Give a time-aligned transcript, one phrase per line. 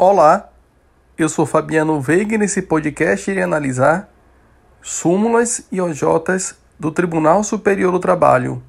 [0.00, 0.52] Olá,
[1.18, 4.08] eu sou Fabiano Veiga e nesse podcast irei analisar
[4.80, 8.62] súmulas e OJs do Tribunal Superior do Trabalho.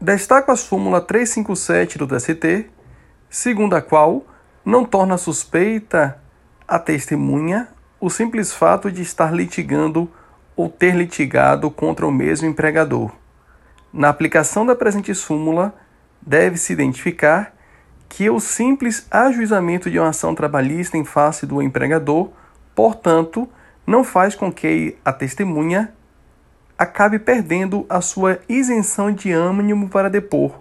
[0.00, 2.70] Destaco a súmula 357 do TST,
[3.28, 4.24] segundo a qual
[4.64, 6.18] não torna suspeita
[6.66, 7.68] a testemunha
[8.00, 10.10] o simples fato de estar litigando
[10.56, 13.10] ou ter litigado contra o mesmo empregador.
[13.92, 15.74] Na aplicação da presente súmula,
[16.22, 17.54] deve-se identificar
[18.08, 22.30] que o simples ajuizamento de uma ação trabalhista em face do empregador,
[22.74, 23.48] portanto,
[23.86, 25.92] não faz com que a testemunha
[26.78, 30.60] acabe perdendo a sua isenção de ânimo para depor.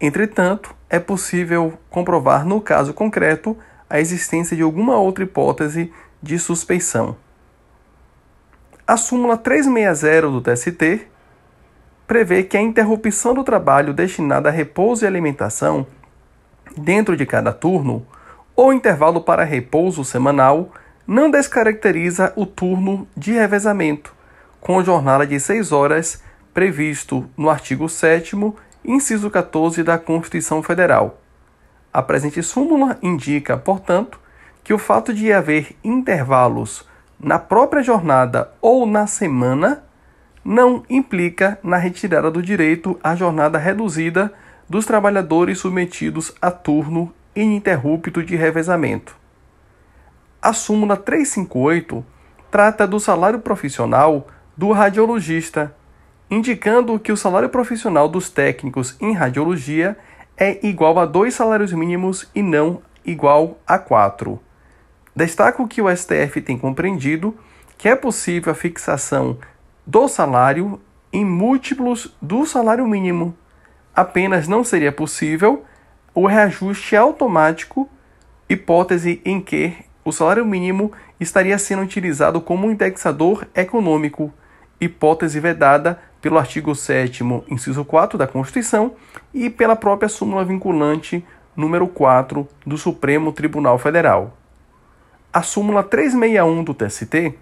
[0.00, 3.56] Entretanto, é possível comprovar no caso concreto
[3.88, 5.92] a existência de alguma outra hipótese
[6.22, 7.16] de suspeição.
[8.86, 11.06] A súmula 360 do TST
[12.06, 15.86] prevê que a interrupção do trabalho destinada a repouso e alimentação
[16.76, 18.06] dentro de cada turno
[18.54, 20.70] ou intervalo para repouso semanal
[21.06, 24.14] não descaracteriza o turno de revezamento,
[24.60, 28.36] com jornada de 6 horas previsto no artigo 7
[28.84, 31.20] inciso 14 da Constituição Federal.
[31.92, 34.20] A presente súmula indica, portanto,
[34.62, 39.82] que o fato de haver intervalos na própria jornada ou na semana
[40.44, 44.32] não implica na retirada do direito à jornada reduzida
[44.70, 49.16] dos trabalhadores submetidos a turno ininterrupto de revezamento.
[50.40, 52.06] A súmula 358
[52.52, 55.74] trata do salário profissional do radiologista,
[56.30, 59.98] indicando que o salário profissional dos técnicos em radiologia
[60.38, 64.40] é igual a dois salários mínimos e não igual a quatro.
[65.16, 67.36] Destaco que o STF tem compreendido
[67.76, 69.36] que é possível a fixação
[69.84, 70.80] do salário
[71.12, 73.36] em múltiplos do salário mínimo.
[73.94, 75.64] Apenas não seria possível
[76.14, 77.88] o reajuste automático,
[78.48, 84.32] hipótese em que o salário mínimo estaria sendo utilizado como indexador econômico,
[84.80, 88.94] hipótese vedada pelo artigo 7 inciso 4 da Constituição
[89.32, 91.24] e pela própria súmula vinculante
[91.56, 94.36] número 4 do Supremo Tribunal Federal.
[95.32, 97.34] A súmula 361 do TST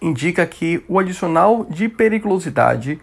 [0.00, 3.00] indica que o adicional de periculosidade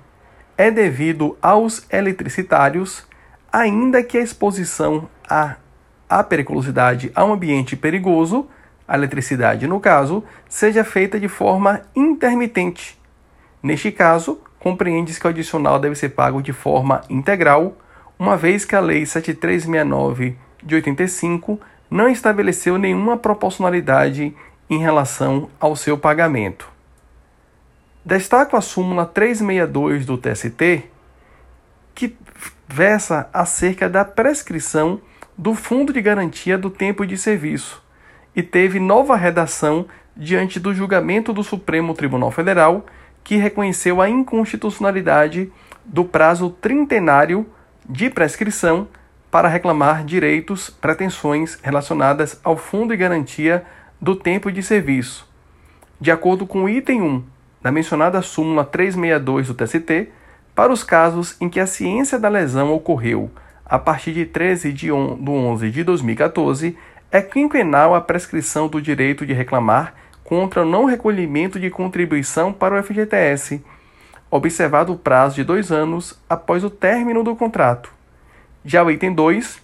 [0.58, 3.06] é devido aos eletricitários,
[3.52, 5.56] ainda que a exposição à,
[6.10, 8.48] à periculosidade a um ambiente perigoso,
[8.88, 13.00] a eletricidade no caso, seja feita de forma intermitente.
[13.62, 17.78] Neste caso, compreende-se que o adicional deve ser pago de forma integral,
[18.18, 21.60] uma vez que a Lei 7369 de 85
[21.90, 24.36] não estabeleceu nenhuma proporcionalidade
[24.70, 26.73] em relação ao seu pagamento.
[28.06, 30.84] Destaco a súmula 362 do TST,
[31.96, 32.18] que
[32.68, 35.00] versa acerca da prescrição
[35.38, 37.82] do Fundo de Garantia do Tempo de Serviço
[38.36, 39.86] e teve nova redação
[40.18, 42.86] diante do julgamento do Supremo Tribunal Federal,
[43.24, 45.50] que reconheceu a inconstitucionalidade
[45.86, 47.46] do prazo trintenário
[47.88, 48.86] de prescrição
[49.32, 53.64] para reclamar direitos, pretensões relacionadas ao Fundo de Garantia
[54.02, 55.26] do Tempo de Serviço.
[56.02, 57.33] De acordo com o item 1
[57.64, 60.10] da mencionada súmula 362 do TST,
[60.54, 63.32] para os casos em que a ciência da lesão ocorreu
[63.66, 66.78] a partir de 13 de 11 de 2014,
[67.10, 72.80] é quinquenal a prescrição do direito de reclamar contra o não recolhimento de contribuição para
[72.80, 73.64] o FGTS,
[74.30, 77.92] observado o prazo de dois anos após o término do contrato.
[78.66, 79.62] Já o item 2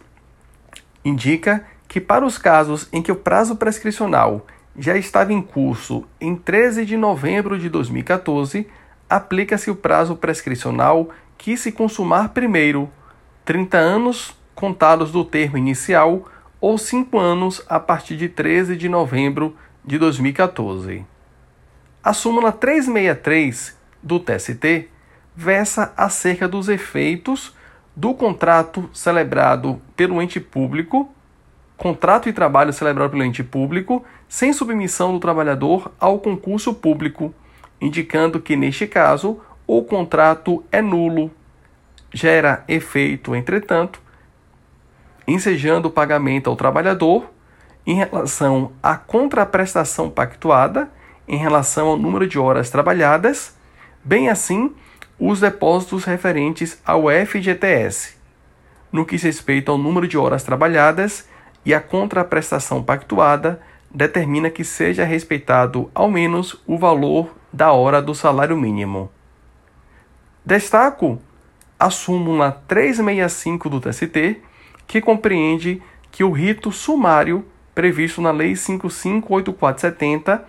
[1.04, 4.46] indica que, para os casos em que o prazo prescricional
[4.80, 8.66] já estava em curso em 13 de novembro de 2014,
[9.10, 12.90] aplica-se o prazo prescricional que se consumar primeiro,
[13.44, 16.26] 30 anos contados do termo inicial
[16.62, 21.06] ou 5 anos a partir de 13 de novembro de 2014.
[22.02, 24.90] A súmula 363 do TST
[25.36, 27.54] versa acerca dos efeitos
[27.96, 31.14] do contrato celebrado pelo ente público,
[31.80, 37.34] contrato de trabalho celebrado pelo ente público, sem submissão do trabalhador ao concurso público,
[37.80, 41.32] indicando que, neste caso, o contrato é nulo.
[42.14, 44.02] Gera efeito, entretanto,
[45.26, 47.32] ensejando o pagamento ao trabalhador
[47.88, 50.92] em relação à contraprestação pactuada,
[51.28, 53.56] em relação ao número de horas trabalhadas,
[54.04, 54.76] bem assim
[55.18, 58.16] os depósitos referentes ao FGTS,
[58.92, 61.28] no que se respeita ao número de horas trabalhadas
[61.66, 63.62] e a contraprestação pactuada
[63.92, 69.10] determina que seja respeitado ao menos o valor da hora do salário mínimo.
[70.46, 71.20] Destaco
[71.80, 74.42] a súmula 365 do TST,
[74.86, 80.44] que compreende que o rito sumário previsto na Lei 558470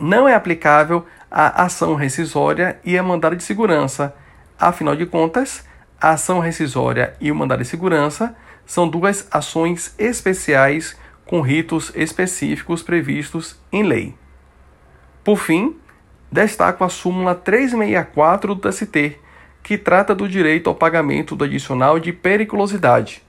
[0.00, 4.14] não é aplicável à ação rescisória e a mandado de segurança.
[4.58, 5.64] Afinal de contas,
[6.00, 8.36] a ação rescisória e o mandado de segurança
[8.66, 10.96] são duas ações especiais
[11.26, 14.14] com ritos específicos previstos em lei.
[15.22, 15.76] Por fim,
[16.30, 19.18] destaco a súmula 364 do TST,
[19.62, 23.22] que trata do direito ao pagamento do adicional de periculosidade.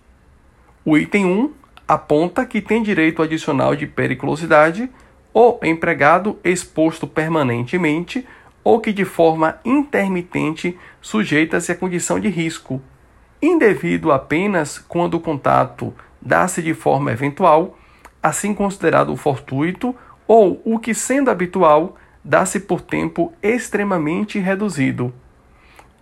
[0.84, 1.54] O item 1
[1.88, 4.90] aponta que tem direito adicional de periculosidade
[5.34, 8.26] o empregado exposto permanentemente
[8.64, 12.82] ou que de forma intermitente sujeita-se à condição de risco,
[13.42, 17.78] indevido apenas quando o contato dá-se de forma eventual,
[18.22, 19.96] assim considerado fortuito,
[20.28, 25.14] ou o que, sendo habitual, dá-se por tempo extremamente reduzido.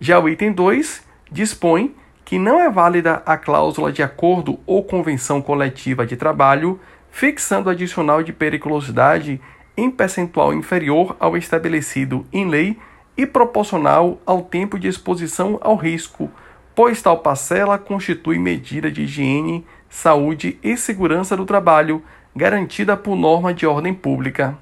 [0.00, 1.94] Já o item 2 dispõe
[2.24, 6.80] que não é válida a cláusula de acordo ou convenção coletiva de trabalho,
[7.10, 9.40] fixando adicional de periculosidade
[9.76, 12.78] em percentual inferior ao estabelecido em lei
[13.16, 16.30] e proporcional ao tempo de exposição ao risco,
[16.74, 22.02] pois tal parcela constitui medida de higiene, saúde e segurança do trabalho
[22.34, 24.58] garantida por norma de ordem pública.